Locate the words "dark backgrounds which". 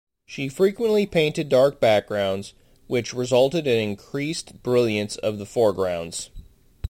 1.47-3.13